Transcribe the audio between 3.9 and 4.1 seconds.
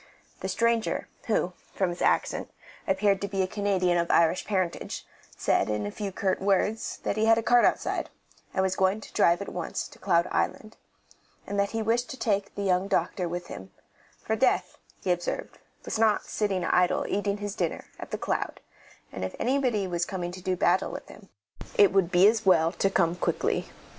of